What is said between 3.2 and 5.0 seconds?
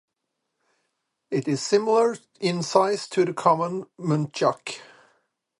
the common muntjac.